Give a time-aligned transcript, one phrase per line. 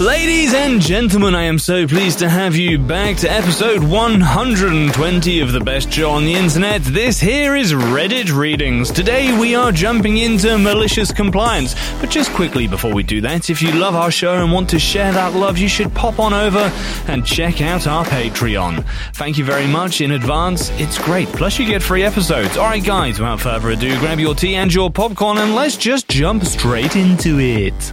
[0.00, 5.52] Ladies and gentlemen, I am so pleased to have you back to episode 120 of
[5.52, 6.80] the best show on the internet.
[6.84, 8.90] This here is Reddit Readings.
[8.90, 11.74] Today we are jumping into malicious compliance.
[12.00, 14.78] But just quickly before we do that, if you love our show and want to
[14.78, 16.72] share that love, you should pop on over
[17.06, 18.82] and check out our Patreon.
[19.16, 20.70] Thank you very much in advance.
[20.80, 21.28] It's great.
[21.28, 22.56] Plus you get free episodes.
[22.56, 26.44] Alright guys, without further ado, grab your tea and your popcorn and let's just jump
[26.44, 27.92] straight into it.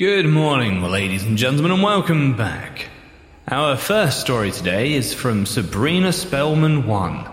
[0.00, 2.86] Good morning, ladies and gentlemen, and welcome back.
[3.48, 7.28] Our first story today is from Sabrina Spellman 1.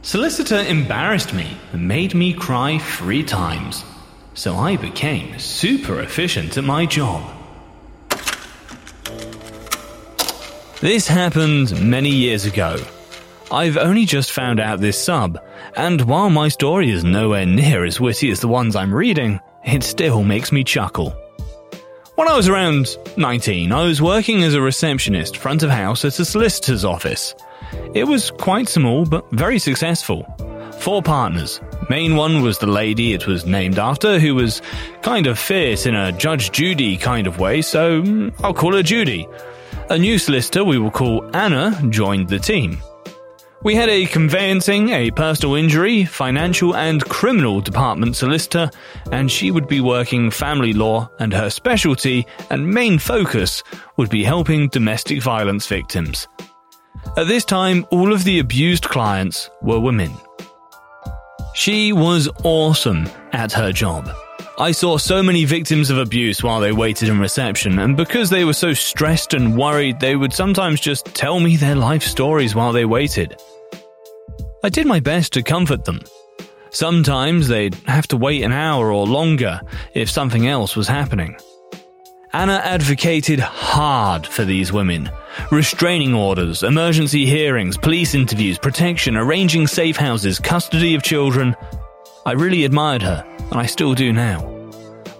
[0.00, 3.84] Solicitor embarrassed me and made me cry three times,
[4.32, 7.30] so I became super efficient at my job.
[10.80, 12.82] This happened many years ago.
[13.52, 15.38] I've only just found out this sub,
[15.76, 19.82] and while my story is nowhere near as witty as the ones I'm reading, it
[19.82, 21.14] still makes me chuckle.
[22.16, 26.18] When I was around 19, I was working as a receptionist front of house at
[26.18, 27.34] a solicitor's office.
[27.92, 30.24] It was quite small but very successful.
[30.78, 31.60] Four partners.
[31.90, 34.62] Main one was the lady it was named after, who was
[35.02, 38.82] kind of fierce in a Judge Judy kind of way, so mm, I'll call her
[38.82, 39.28] Judy.
[39.90, 42.78] A new solicitor we will call Anna joined the team.
[43.62, 48.70] We had a conveyancing, a personal injury, financial, and criminal department solicitor,
[49.10, 53.62] and she would be working family law, and her specialty and main focus
[53.96, 56.28] would be helping domestic violence victims.
[57.16, 60.12] At this time, all of the abused clients were women.
[61.56, 64.10] She was awesome at her job.
[64.58, 68.44] I saw so many victims of abuse while they waited in reception, and because they
[68.44, 72.72] were so stressed and worried, they would sometimes just tell me their life stories while
[72.72, 73.40] they waited.
[74.62, 76.02] I did my best to comfort them.
[76.68, 79.58] Sometimes they'd have to wait an hour or longer
[79.94, 81.38] if something else was happening.
[82.36, 85.10] Anna advocated hard for these women.
[85.50, 91.56] Restraining orders, emergency hearings, police interviews, protection, arranging safe houses, custody of children.
[92.26, 94.70] I really admired her, and I still do now.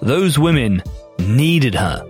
[0.03, 0.83] Those women
[1.19, 2.05] needed her.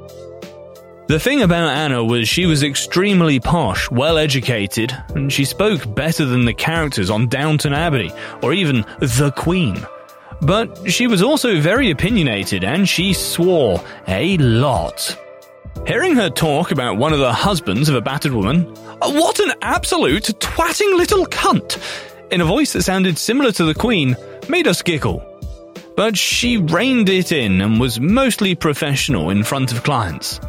[1.07, 6.25] The thing about Anna was she was extremely posh, well educated, and she spoke better
[6.25, 8.11] than the characters on Downton Abbey,
[8.43, 9.87] or even The Queen.
[10.43, 15.17] But she was also very opinionated and she swore a lot.
[15.87, 18.67] Hearing her talk about one of the husbands of a battered woman,
[19.01, 21.79] uh, what an absolute twatting little cunt,
[22.33, 24.17] in a voice that sounded similar to the Queen,
[24.49, 25.25] made us giggle.
[25.97, 30.41] But she reined it in and was mostly professional in front of clients.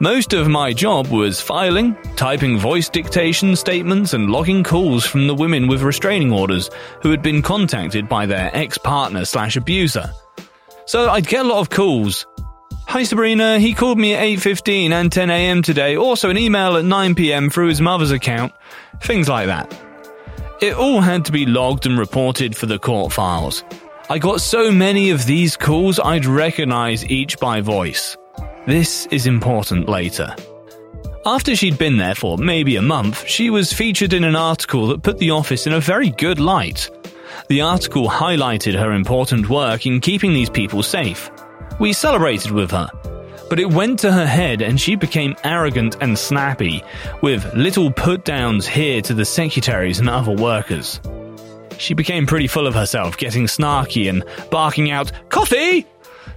[0.00, 5.34] Most of my job was filing, typing voice dictation statements, and logging calls from the
[5.34, 6.70] women with restraining orders
[7.02, 10.12] who had been contacted by their ex partner slash abuser.
[10.86, 12.26] So I'd get a lot of calls.
[12.86, 17.52] Hi Sabrina, he called me at 8.15 and 10am today, also an email at 9pm
[17.52, 18.52] through his mother's account.
[19.00, 19.76] Things like that.
[20.60, 23.64] It all had to be logged and reported for the court files.
[24.08, 28.16] I got so many of these calls I'd recognize each by voice.
[28.68, 30.36] This is important later.
[31.24, 35.02] After she'd been there for maybe a month, she was featured in an article that
[35.02, 36.90] put the office in a very good light.
[37.48, 41.30] The article highlighted her important work in keeping these people safe.
[41.80, 42.90] We celebrated with her.
[43.48, 46.84] But it went to her head and she became arrogant and snappy,
[47.22, 51.00] with little put downs here to the secretaries and other workers.
[51.78, 55.86] She became pretty full of herself, getting snarky and barking out, Coffee!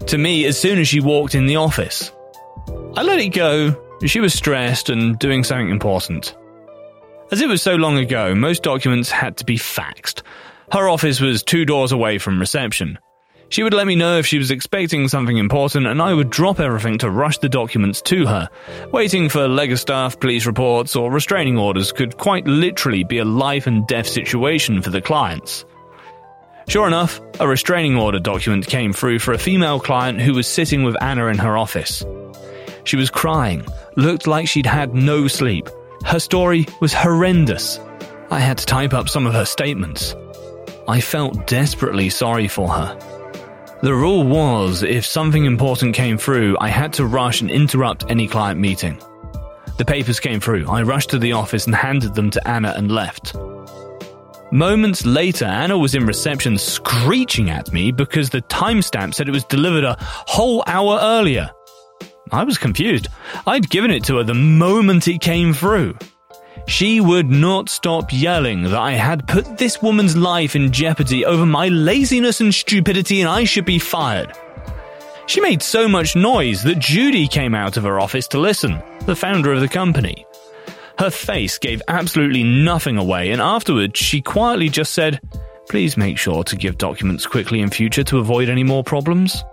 [0.08, 2.14] to me as soon as she walked in the office.
[2.96, 3.76] I let it go.
[4.06, 6.36] She was stressed and doing something important.
[7.32, 10.24] As it was so long ago, most documents had to be faxed.
[10.74, 13.00] Her office was two doors away from reception.
[13.48, 16.60] She would let me know if she was expecting something important, and I would drop
[16.60, 18.50] everything to rush the documents to her.
[18.92, 23.68] Waiting for leg staff, police reports, or restraining orders could quite literally be a life
[23.68, 25.64] and death situation for the clients.
[26.68, 30.84] Sure enough, a restraining order document came through for a female client who was sitting
[30.84, 32.06] with Anna in her office.
[32.84, 35.70] She was crying, looked like she'd had no sleep.
[36.06, 37.80] Her story was horrendous.
[38.30, 40.16] I had to type up some of her statements.
[40.88, 42.98] I felt desperately sorry for her.
[43.82, 48.28] The rule was if something important came through, I had to rush and interrupt any
[48.28, 49.02] client meeting.
[49.78, 50.70] The papers came through.
[50.70, 53.36] I rushed to the office and handed them to Anna and left.
[54.52, 59.46] Moments later, Anna was in reception screeching at me because the timestamp said it was
[59.46, 61.50] delivered a whole hour earlier.
[62.32, 63.08] I was confused.
[63.46, 65.98] I'd given it to her the moment it came through.
[66.68, 71.46] She would not stop yelling that I had put this woman's life in jeopardy over
[71.46, 74.32] my laziness and stupidity and I should be fired.
[75.26, 79.16] She made so much noise that Judy came out of her office to listen, the
[79.16, 80.26] founder of the company.
[81.00, 85.20] Her face gave absolutely nothing away, and afterwards she quietly just said,
[85.70, 89.44] Please make sure to give documents quickly in future to avoid any more problems.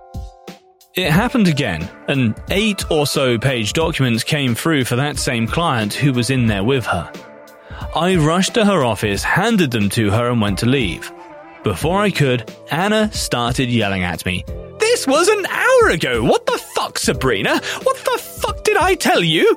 [0.94, 5.93] It happened again, and eight or so page documents came through for that same client
[5.93, 7.12] who was in there with her.
[7.94, 11.12] I rushed to her office, handed them to her, and went to leave.
[11.62, 14.44] Before I could, Anna started yelling at me.
[14.79, 16.25] This was an hour ago!
[16.25, 17.61] What the fuck, Sabrina?
[17.82, 19.56] What the fuck did I tell you?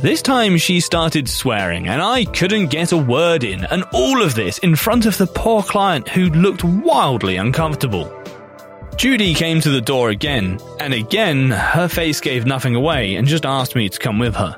[0.00, 4.34] This time she started swearing, and I couldn't get a word in, and all of
[4.34, 8.12] this in front of the poor client who looked wildly uncomfortable.
[8.96, 13.44] Judy came to the door again, and again her face gave nothing away and just
[13.44, 14.56] asked me to come with her.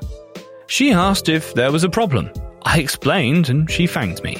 [0.67, 2.31] She asked if there was a problem.
[2.63, 4.37] I explained and she thanked me.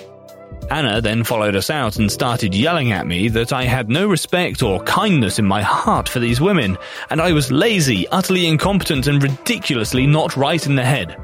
[0.72, 4.63] Anna then followed us out and started yelling at me that I had no respect
[4.63, 6.78] or kindness in my heart for these women,
[7.10, 11.18] and I was lazy, utterly incompetent, and ridiculously not right in the head.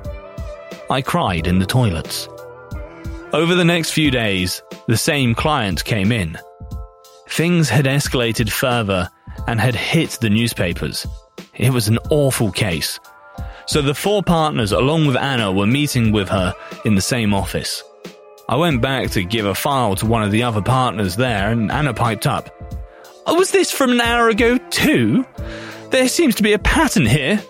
[0.89, 2.27] I cried in the toilets.
[3.31, 6.37] Over the next few days, the same client came in.
[7.29, 9.09] Things had escalated further
[9.47, 11.05] and had hit the newspapers.
[11.55, 12.99] It was an awful case.
[13.67, 16.53] So the four partners, along with Anna, were meeting with her
[16.85, 17.83] in the same office.
[18.47, 21.71] I went back to give a file to one of the other partners there, and
[21.71, 22.49] Anna piped up.
[23.25, 25.25] Oh, was this from an hour ago, too?
[25.89, 27.41] There seems to be a pattern here.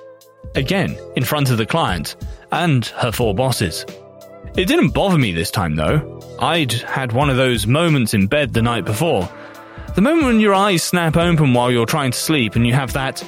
[0.55, 2.15] Again, in front of the client
[2.53, 3.85] and her four bosses.
[4.55, 6.21] It didn't bother me this time, though.
[6.39, 9.29] I'd had one of those moments in bed the night before
[9.95, 12.91] the moment when your eyes snap open while you're trying to sleep and you have
[12.93, 13.23] that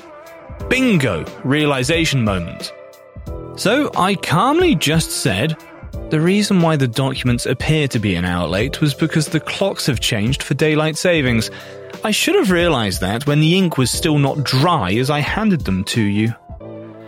[0.70, 2.74] bingo realization moment.
[3.56, 5.58] So I calmly just said,
[6.10, 9.86] the reason why the documents appear to be an hour late was because the clocks
[9.86, 11.50] have changed for daylight savings.
[12.04, 15.62] I should have realized that when the ink was still not dry as I handed
[15.62, 16.34] them to you.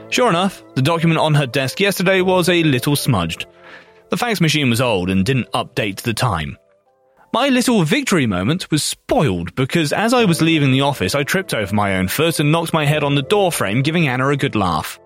[0.10, 3.46] Sure enough, the document on her desk yesterday was a little smudged.
[4.10, 6.58] The fax machine was old and didn't update the time.
[7.32, 11.54] My little victory moment was spoiled because as I was leaving the office, I tripped
[11.54, 14.56] over my own foot and knocked my head on the doorframe, giving Anna a good
[14.56, 15.00] laugh.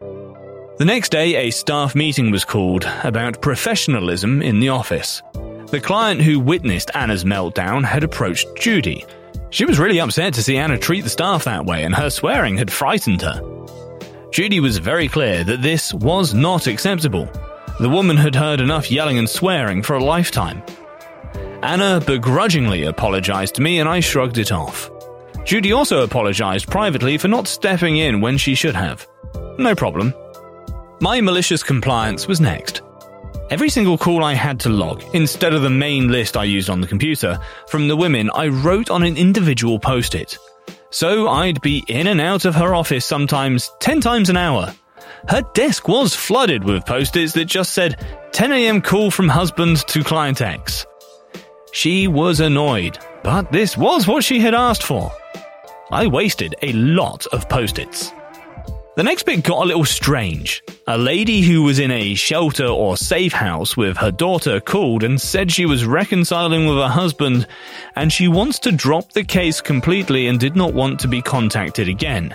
[0.00, 5.22] The next day, a staff meeting was called about professionalism in the office.
[5.70, 9.04] The client who witnessed Anna's meltdown had approached Judy.
[9.50, 12.58] She was really upset to see Anna treat the staff that way, and her swearing
[12.58, 13.40] had frightened her.
[14.32, 17.30] Judy was very clear that this was not acceptable.
[17.78, 20.64] The woman had heard enough yelling and swearing for a lifetime.
[21.62, 24.90] Anna begrudgingly apologized to me and I shrugged it off.
[25.44, 29.06] Judy also apologized privately for not stepping in when she should have.
[29.58, 30.14] No problem.
[31.00, 32.82] My malicious compliance was next.
[33.50, 36.80] Every single call I had to log, instead of the main list I used on
[36.80, 40.36] the computer, from the women I wrote on an individual post it.
[40.90, 44.74] So I'd be in and out of her office sometimes 10 times an hour.
[45.28, 47.98] Her desk was flooded with post its that just said
[48.32, 50.86] 10am call from husband to client X.
[51.72, 55.12] She was annoyed, but this was what she had asked for.
[55.90, 58.12] I wasted a lot of post its.
[58.96, 60.60] The next bit got a little strange.
[60.88, 65.20] A lady who was in a shelter or safe house with her daughter called and
[65.20, 67.46] said she was reconciling with her husband
[67.94, 71.88] and she wants to drop the case completely and did not want to be contacted
[71.88, 72.34] again.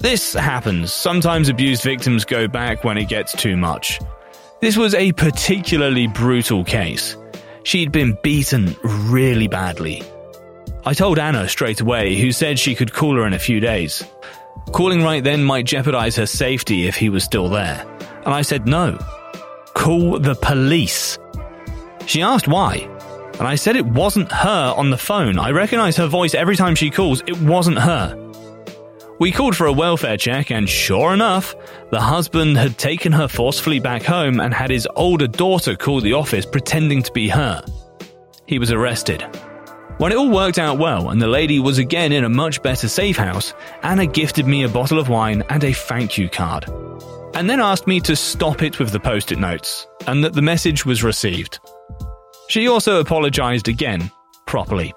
[0.00, 0.92] This happens.
[0.92, 4.00] Sometimes abused victims go back when it gets too much.
[4.60, 7.16] This was a particularly brutal case.
[7.64, 10.02] She'd been beaten really badly.
[10.84, 14.04] I told Anna straight away, who said she could call her in a few days.
[14.72, 17.86] Calling right then might jeopardize her safety if he was still there.
[18.24, 18.98] And I said no.
[19.72, 21.18] Call the police.
[22.06, 22.88] She asked why.
[23.38, 25.38] And I said it wasn't her on the phone.
[25.38, 27.22] I recognize her voice every time she calls.
[27.26, 28.23] It wasn't her.
[29.20, 31.54] We called for a welfare check, and sure enough,
[31.90, 36.14] the husband had taken her forcefully back home and had his older daughter call the
[36.14, 37.64] office pretending to be her.
[38.46, 39.22] He was arrested.
[39.98, 42.88] When it all worked out well and the lady was again in a much better
[42.88, 43.54] safe house,
[43.84, 46.66] Anna gifted me a bottle of wine and a thank you card.
[47.34, 50.42] And then asked me to stop it with the post it notes, and that the
[50.42, 51.60] message was received.
[52.48, 54.10] She also apologised again,
[54.46, 54.92] properly.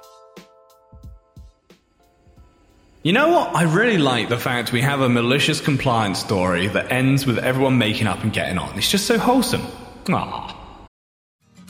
[3.08, 3.56] You know what?
[3.56, 7.78] I really like the fact we have a malicious compliance story that ends with everyone
[7.78, 8.78] making up and getting on.
[8.78, 9.62] It's just so wholesome.
[10.08, 10.54] Aww.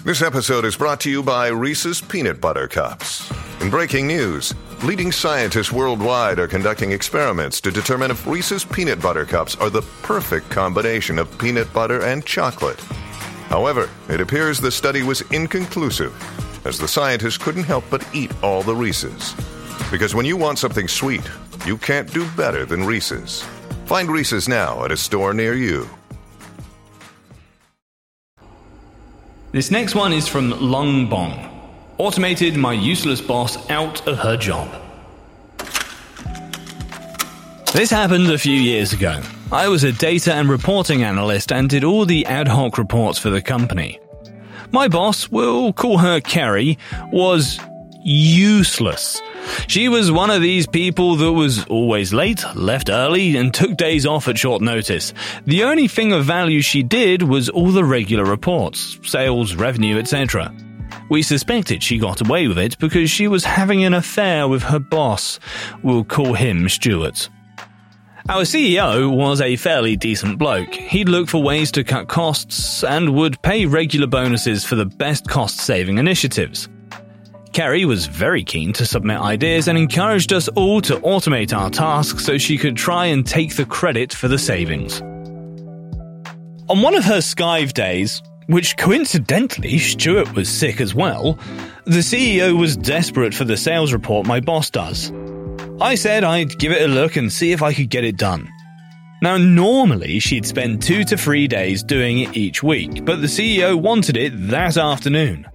[0.03, 3.31] This episode is brought to you by Reese's Peanut Butter Cups.
[3.61, 9.25] In breaking news, leading scientists worldwide are conducting experiments to determine if Reese's Peanut Butter
[9.25, 12.79] Cups are the perfect combination of peanut butter and chocolate.
[13.49, 16.15] However, it appears the study was inconclusive,
[16.65, 19.35] as the scientists couldn't help but eat all the Reese's.
[19.91, 21.21] Because when you want something sweet,
[21.65, 23.43] you can't do better than Reese's.
[23.85, 25.89] Find Reese's now at a store near you.
[29.53, 31.49] This next one is from Long Bong.
[31.97, 34.69] Automated my useless boss out of her job.
[37.73, 39.21] This happened a few years ago.
[39.51, 43.29] I was a data and reporting analyst and did all the ad hoc reports for
[43.29, 43.99] the company.
[44.71, 46.77] My boss, we'll call her Carrie,
[47.13, 47.57] was
[48.03, 49.21] useless.
[49.67, 54.05] She was one of these people that was always late, left early, and took days
[54.05, 55.13] off at short notice.
[55.45, 60.53] The only thing of value she did was all the regular reports, sales, revenue, etc.
[61.09, 64.79] We suspected she got away with it because she was having an affair with her
[64.79, 65.39] boss.
[65.83, 67.29] We'll call him Stuart.
[68.29, 70.73] Our CEO was a fairly decent bloke.
[70.73, 75.29] He'd look for ways to cut costs and would pay regular bonuses for the best
[75.29, 76.67] cost saving initiatives.
[77.57, 82.23] Kerry was very keen to submit ideas and encouraged us all to automate our tasks
[82.23, 85.01] so she could try and take the credit for the savings.
[86.69, 91.39] On one of her Skive days, which coincidentally Stuart was sick as well,
[91.85, 95.11] the CEO was desperate for the sales report my boss does.
[95.81, 98.47] I said I'd give it a look and see if I could get it done.
[99.23, 103.81] Now, normally she'd spend two to three days doing it each week, but the CEO
[103.81, 105.47] wanted it that afternoon.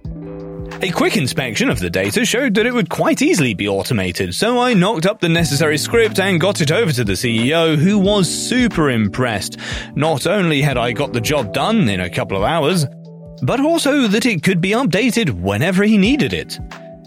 [0.83, 4.59] A quick inspection of the data showed that it would quite easily be automated, so
[4.59, 8.29] I knocked up the necessary script and got it over to the CEO, who was
[8.29, 9.55] super impressed.
[9.95, 12.85] Not only had I got the job done in a couple of hours,
[13.43, 16.59] but also that it could be updated whenever he needed it.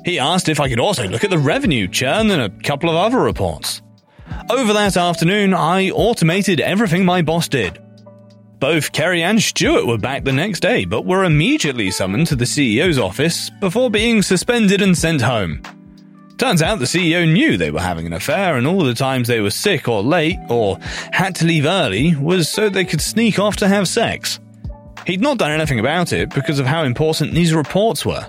[0.06, 2.96] He asked if I could also look at the revenue churn and a couple of
[2.96, 3.82] other reports.
[4.48, 7.78] Over that afternoon, I automated everything my boss did.
[8.58, 12.46] Both Kerry and Stuart were back the next day, but were immediately summoned to the
[12.46, 15.60] CEO's office before being suspended and sent home.
[16.38, 19.40] Turns out the CEO knew they were having an affair, and all the times they
[19.40, 20.78] were sick or late or
[21.12, 24.40] had to leave early was so they could sneak off to have sex.
[25.06, 28.26] He'd not done anything about it because of how important these reports were.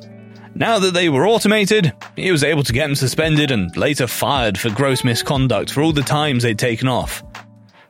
[0.55, 4.59] Now that they were automated, he was able to get them suspended and later fired
[4.59, 7.23] for gross misconduct for all the times they'd taken off.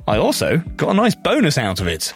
[0.07, 2.13] I also got a nice bonus out of it.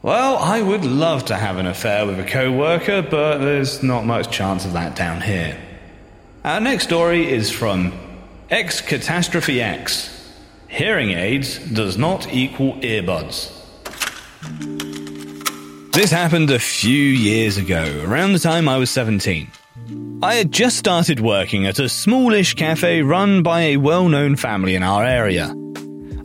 [0.00, 4.06] Well, I would love to have an affair with a co worker, but there's not
[4.06, 5.58] much chance of that down here.
[6.44, 7.92] Our next story is from
[8.48, 10.14] X Catastrophe X.
[10.68, 13.52] Hearing aids does not equal earbuds.
[15.92, 19.48] This happened a few years ago, around the time I was 17.
[20.22, 24.76] I had just started working at a smallish cafe run by a well known family
[24.76, 25.52] in our area.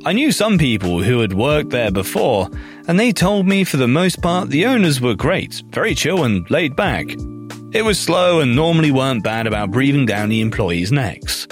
[0.06, 2.50] I knew some people who had worked there before,
[2.88, 6.50] and they told me for the most part the owners were great, very chill and
[6.52, 7.06] laid back.
[7.74, 11.48] It was slow and normally weren't bad about breathing down the employees' necks.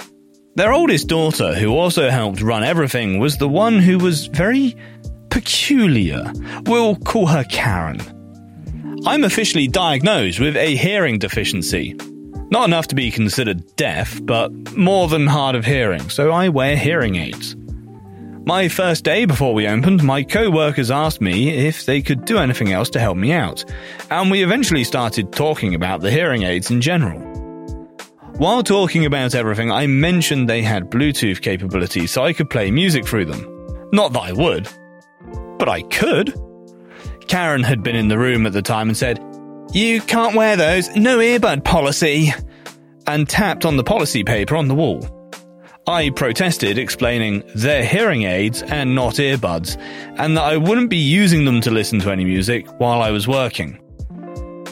[0.54, 4.76] Their oldest daughter, who also helped run everything, was the one who was very
[5.30, 6.30] peculiar.
[6.66, 8.00] We'll call her Karen.
[9.06, 11.96] I'm officially diagnosed with a hearing deficiency.
[12.50, 16.76] Not enough to be considered deaf, but more than hard of hearing, so I wear
[16.76, 17.56] hearing aids.
[18.44, 22.38] My first day before we opened, my co workers asked me if they could do
[22.38, 23.64] anything else to help me out,
[24.10, 27.20] and we eventually started talking about the hearing aids in general.
[28.38, 33.06] While talking about everything, I mentioned they had Bluetooth capability so I could play music
[33.06, 33.46] through them.
[33.92, 34.68] Not that I would,
[35.58, 36.34] but I could.
[37.28, 39.20] Karen had been in the room at the time and said,
[39.72, 42.32] You can't wear those, no earbud policy,
[43.06, 45.21] and tapped on the policy paper on the wall.
[45.86, 49.76] I protested, explaining they're hearing aids and not earbuds,
[50.16, 53.26] and that I wouldn't be using them to listen to any music while I was
[53.26, 53.78] working.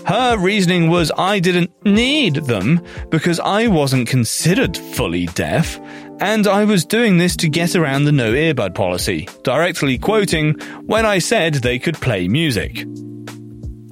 [0.07, 5.81] Her reasoning was I didn't need them because I wasn't considered fully deaf,
[6.21, 10.55] and I was doing this to get around the no earbud policy, directly quoting
[10.87, 12.87] when I said they could play music.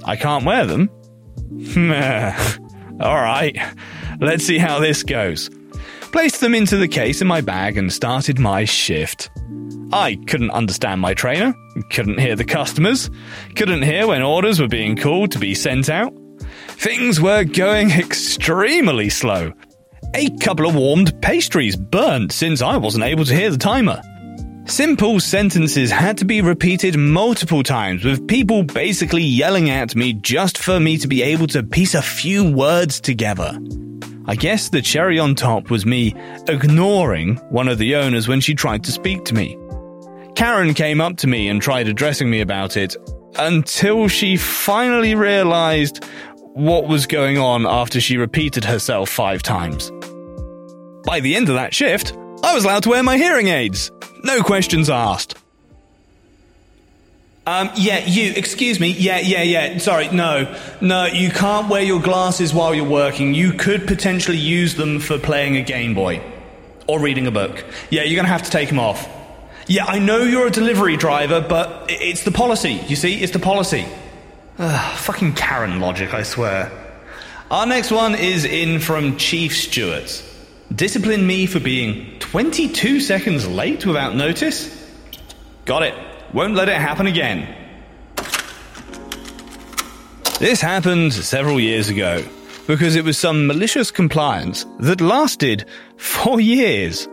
[0.04, 0.88] I can't wear them?
[3.02, 3.58] Alright,
[4.20, 5.50] let's see how this goes.
[6.12, 9.30] Placed them into the case in my bag and started my shift.
[9.92, 11.54] I couldn't understand my trainer,
[11.90, 13.10] couldn't hear the customers,
[13.56, 16.14] couldn't hear when orders were being called to be sent out.
[16.68, 19.52] Things were going extremely slow.
[20.14, 24.00] A couple of warmed pastries burnt since I wasn't able to hear the timer.
[24.64, 30.58] Simple sentences had to be repeated multiple times with people basically yelling at me just
[30.58, 33.58] for me to be able to piece a few words together.
[34.28, 36.14] I guess the cherry on top was me
[36.48, 39.56] ignoring one of the owners when she tried to speak to me.
[40.34, 42.94] Karen came up to me and tried addressing me about it
[43.38, 46.04] until she finally realized
[46.52, 49.90] what was going on after she repeated herself five times.
[51.06, 52.12] By the end of that shift,
[52.44, 53.90] I was allowed to wear my hearing aids.
[54.24, 55.36] No questions asked.
[57.48, 58.90] Um, yeah, you, excuse me.
[58.90, 59.78] Yeah, yeah, yeah.
[59.78, 60.54] Sorry, no.
[60.82, 63.32] No, you can't wear your glasses while you're working.
[63.32, 66.20] You could potentially use them for playing a Game Boy
[66.86, 67.64] or reading a book.
[67.88, 69.08] Yeah, you're gonna have to take them off.
[69.66, 72.82] Yeah, I know you're a delivery driver, but it's the policy.
[72.86, 73.86] You see, it's the policy.
[74.58, 76.70] Ugh, fucking Karen logic, I swear.
[77.50, 80.22] Our next one is in from Chief Stewart.
[80.74, 84.68] Discipline me for being 22 seconds late without notice?
[85.64, 86.07] Got it.
[86.32, 87.54] Won't let it happen again.
[90.38, 92.24] This happened several years ago
[92.66, 95.64] because it was some malicious compliance that lasted
[95.96, 97.08] for years.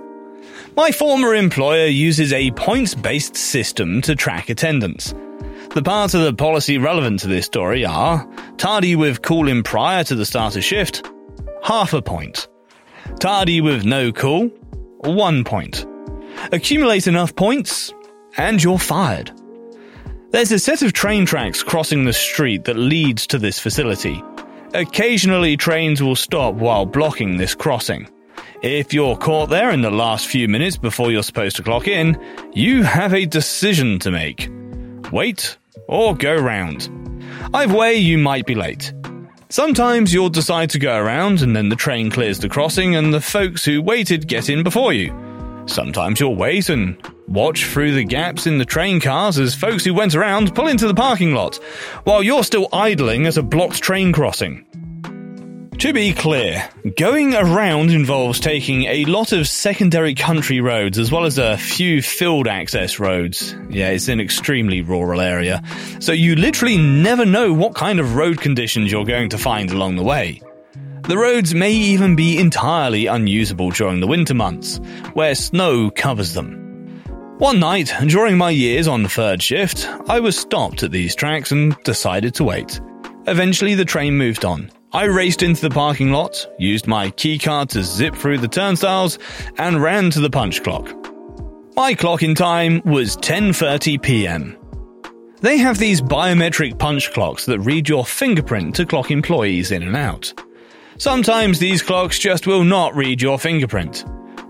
[0.75, 5.13] My former employer uses a points based system to track attendance.
[5.73, 10.03] The parts of the policy relevant to this story are tardy with call in prior
[10.03, 11.09] to the start of shift,
[11.63, 12.47] half a point.
[13.19, 14.49] Tardy with no call,
[14.99, 15.85] one point.
[16.51, 17.93] Accumulate enough points,
[18.37, 19.31] and you're fired.
[20.31, 24.21] There's a set of train tracks crossing the street that leads to this facility.
[24.73, 28.09] Occasionally, trains will stop while blocking this crossing.
[28.61, 32.19] If you're caught there in the last few minutes before you're supposed to clock in,
[32.53, 34.49] you have a decision to make.
[35.11, 36.89] Wait or go round.
[37.53, 38.93] Either way, you might be late.
[39.49, 43.21] Sometimes you'll decide to go around and then the train clears the crossing and the
[43.21, 45.13] folks who waited get in before you.
[45.67, 49.93] Sometimes you'll wait and watch through the gaps in the train cars as folks who
[49.93, 51.55] went around pull into the parking lot,
[52.03, 54.65] while you're still idling at a blocked train crossing.
[55.79, 61.25] To be clear, going around involves taking a lot of secondary country roads as well
[61.25, 63.53] as a few field access roads.
[63.69, 65.61] Yeah, it's an extremely rural area,
[65.99, 69.97] so you literally never know what kind of road conditions you're going to find along
[69.97, 70.41] the way.
[71.03, 74.77] The roads may even be entirely unusable during the winter months,
[75.13, 76.64] where snow covers them.
[77.37, 81.51] One night, during my years on the third shift, I was stopped at these tracks
[81.51, 82.79] and decided to wait.
[83.27, 87.83] Eventually, the train moved on, I raced into the parking lot, used my keycard to
[87.83, 89.19] zip through the turnstiles,
[89.57, 90.89] and ran to the punch clock.
[91.75, 94.57] My clock in time was 10:30 p.m.
[95.41, 99.97] They have these biometric punch clocks that read your fingerprint to clock employees in and
[99.97, 100.33] out.
[100.97, 104.05] Sometimes these clocks just will not read your fingerprint.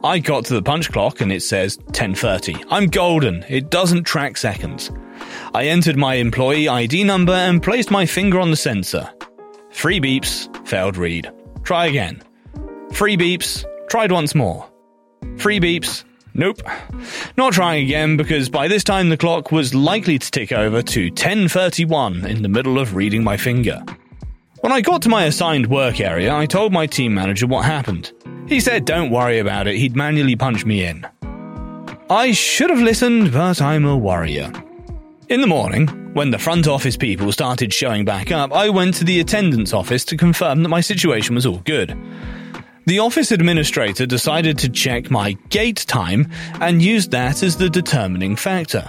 [0.05, 2.63] I got to the punch clock and it says 10:30.
[2.69, 3.43] I'm golden.
[3.49, 4.91] It doesn't track seconds.
[5.55, 9.09] I entered my employee ID number and placed my finger on the sensor.
[9.71, 11.31] Three beeps, failed read.
[11.63, 12.21] Try again.
[12.93, 14.69] Three beeps, tried once more.
[15.37, 16.03] Three beeps,
[16.35, 16.61] nope.
[17.35, 21.09] Not trying again because by this time the clock was likely to tick over to
[21.09, 23.81] 10:31 in the middle of reading my finger.
[24.61, 28.11] When I got to my assigned work area, I told my team manager what happened.
[28.47, 31.05] He said don't worry about it, he'd manually punch me in.
[32.09, 34.51] I should have listened, but I'm a warrior.
[35.27, 39.03] In the morning, when the front office people started showing back up, I went to
[39.03, 41.97] the attendance office to confirm that my situation was all good.
[42.85, 46.29] The office administrator decided to check my gate time
[46.61, 48.87] and used that as the determining factor.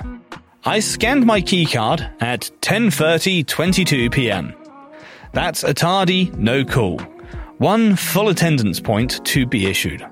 [0.65, 4.55] I scanned my keycard at 10:30:22 p.m.
[5.33, 6.99] That's a tardy, no call.
[7.59, 10.07] One full attendance point to be issued.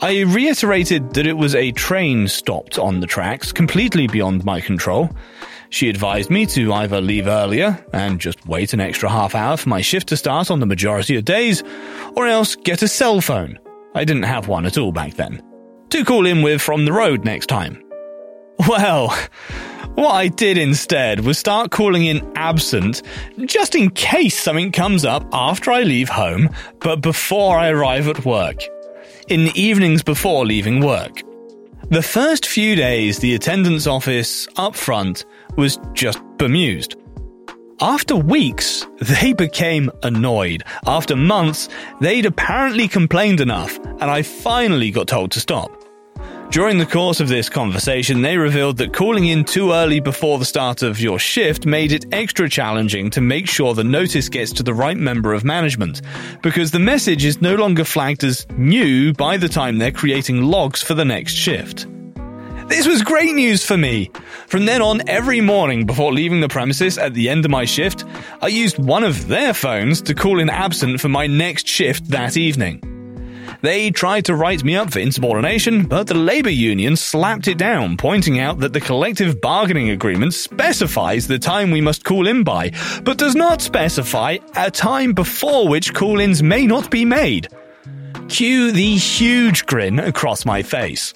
[0.00, 5.10] I reiterated that it was a train stopped on the tracks, completely beyond my control.
[5.70, 9.68] She advised me to either leave earlier and just wait an extra half hour for
[9.68, 11.62] my shift to start on the majority of days,
[12.14, 13.58] or else get a cell phone.
[13.94, 15.42] I didn't have one at all back then.
[15.90, 17.82] To call in with from the road next time.
[18.68, 19.16] Well,
[19.96, 23.00] What I did instead was start calling in absent
[23.46, 28.26] just in case something comes up after I leave home, but before I arrive at
[28.26, 28.58] work.
[29.28, 31.22] In the evenings before leaving work.
[31.88, 35.24] The first few days, the attendance office up front
[35.56, 36.96] was just bemused.
[37.80, 40.62] After weeks, they became annoyed.
[40.86, 41.70] After months,
[42.02, 45.75] they'd apparently complained enough, and I finally got told to stop.
[46.50, 50.44] During the course of this conversation, they revealed that calling in too early before the
[50.44, 54.62] start of your shift made it extra challenging to make sure the notice gets to
[54.62, 56.00] the right member of management,
[56.42, 60.82] because the message is no longer flagged as new by the time they're creating logs
[60.82, 61.86] for the next shift.
[62.68, 64.10] This was great news for me.
[64.46, 68.04] From then on, every morning before leaving the premises at the end of my shift,
[68.40, 72.36] I used one of their phones to call in absent for my next shift that
[72.36, 72.95] evening.
[73.62, 77.96] They tried to write me up for insubordination, but the labour union slapped it down,
[77.96, 82.72] pointing out that the collective bargaining agreement specifies the time we must call in by,
[83.02, 87.48] but does not specify a time before which call ins may not be made.
[88.28, 91.14] Cue the huge grin across my face.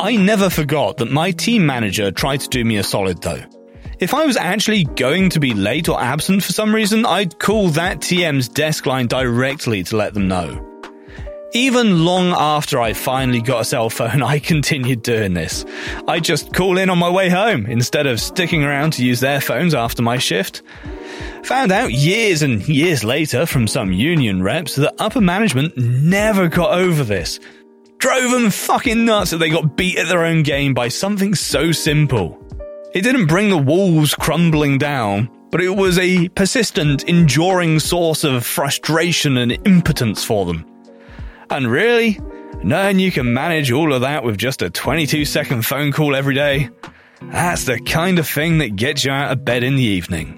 [0.00, 3.42] I never forgot that my team manager tried to do me a solid though.
[3.98, 7.70] If I was actually going to be late or absent for some reason, I'd call
[7.70, 10.67] that TM's desk line directly to let them know.
[11.52, 15.64] Even long after I finally got a cell phone, I continued doing this.
[16.06, 19.40] I just call in on my way home instead of sticking around to use their
[19.40, 20.60] phones after my shift.
[21.44, 26.78] Found out years and years later from some union reps that upper management never got
[26.78, 27.40] over this.
[27.96, 31.72] Drove them fucking nuts that they got beat at their own game by something so
[31.72, 32.38] simple.
[32.94, 38.44] It didn't bring the walls crumbling down, but it was a persistent, enduring source of
[38.44, 40.66] frustration and impotence for them.
[41.50, 42.20] And really,
[42.62, 46.34] knowing you can manage all of that with just a 22 second phone call every
[46.34, 46.68] day,
[47.22, 50.37] that's the kind of thing that gets you out of bed in the evening.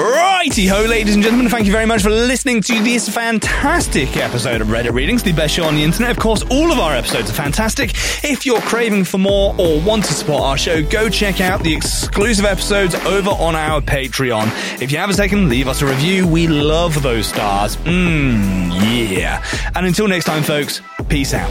[0.00, 4.62] Righty ho, ladies and gentlemen, thank you very much for listening to this fantastic episode
[4.62, 6.10] of Reddit Readings, the best show on the internet.
[6.10, 7.90] Of course, all of our episodes are fantastic.
[8.24, 11.74] If you're craving for more or want to support our show, go check out the
[11.74, 14.46] exclusive episodes over on our Patreon.
[14.80, 16.26] If you have a second, leave us a review.
[16.26, 17.76] We love those stars.
[17.76, 18.70] Mmm,
[19.10, 19.44] yeah.
[19.74, 21.50] And until next time, folks, peace out.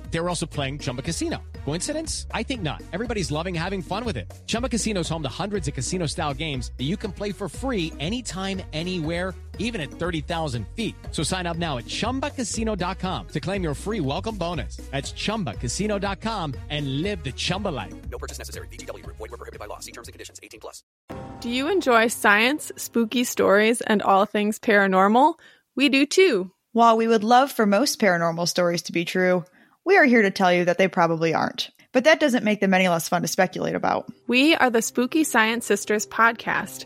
[0.11, 1.41] They were also playing Chumba Casino.
[1.65, 2.27] Coincidence?
[2.33, 2.83] I think not.
[2.91, 4.31] Everybody's loving having fun with it.
[4.45, 7.47] Chumba Casino is home to hundreds of casino style games that you can play for
[7.47, 10.95] free anytime, anywhere, even at 30,000 feet.
[11.11, 14.77] So sign up now at chumbacasino.com to claim your free welcome bonus.
[14.91, 17.93] That's chumbacasino.com and live the Chumba life.
[18.09, 18.67] No purchase necessary.
[18.67, 19.17] VGW Group.
[19.17, 19.79] Void were prohibited by law.
[19.79, 20.39] See terms and conditions.
[20.43, 20.83] 18 plus.
[21.39, 25.35] Do you enjoy science, spooky stories, and all things paranormal?
[25.75, 26.51] We do too.
[26.73, 29.43] While we would love for most paranormal stories to be true,
[29.85, 31.69] we are here to tell you that they probably aren't.
[31.93, 34.11] But that doesn't make them any less fun to speculate about.
[34.27, 36.85] We are the Spooky Science Sisters podcast.